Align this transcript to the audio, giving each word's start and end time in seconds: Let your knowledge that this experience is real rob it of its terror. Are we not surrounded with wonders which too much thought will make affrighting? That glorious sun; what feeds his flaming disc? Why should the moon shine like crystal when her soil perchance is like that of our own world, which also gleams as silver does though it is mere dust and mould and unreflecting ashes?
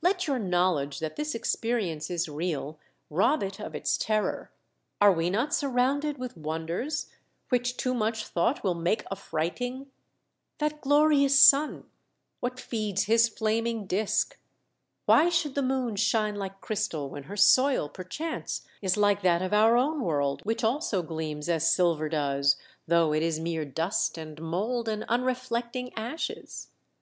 Let 0.00 0.26
your 0.26 0.38
knowledge 0.38 1.00
that 1.00 1.16
this 1.16 1.34
experience 1.34 2.08
is 2.08 2.30
real 2.30 2.78
rob 3.10 3.42
it 3.42 3.60
of 3.60 3.74
its 3.74 3.98
terror. 3.98 4.50
Are 5.02 5.12
we 5.12 5.28
not 5.28 5.52
surrounded 5.52 6.16
with 6.16 6.34
wonders 6.34 7.10
which 7.50 7.76
too 7.76 7.92
much 7.92 8.24
thought 8.26 8.64
will 8.64 8.72
make 8.72 9.04
affrighting? 9.10 9.88
That 10.60 10.80
glorious 10.80 11.38
sun; 11.38 11.84
what 12.40 12.58
feeds 12.58 13.04
his 13.04 13.28
flaming 13.28 13.86
disc? 13.86 14.38
Why 15.04 15.28
should 15.28 15.54
the 15.54 15.60
moon 15.60 15.96
shine 15.96 16.36
like 16.36 16.62
crystal 16.62 17.10
when 17.10 17.24
her 17.24 17.36
soil 17.36 17.90
perchance 17.90 18.66
is 18.80 18.96
like 18.96 19.20
that 19.24 19.42
of 19.42 19.52
our 19.52 19.76
own 19.76 20.00
world, 20.00 20.40
which 20.46 20.64
also 20.64 21.02
gleams 21.02 21.50
as 21.50 21.70
silver 21.70 22.08
does 22.08 22.56
though 22.88 23.12
it 23.12 23.22
is 23.22 23.38
mere 23.38 23.66
dust 23.66 24.16
and 24.16 24.40
mould 24.40 24.88
and 24.88 25.04
unreflecting 25.04 25.92
ashes? 25.98 26.68